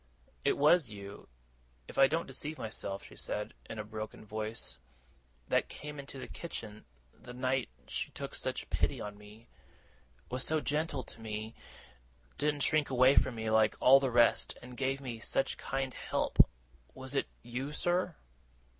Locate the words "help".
15.93-16.49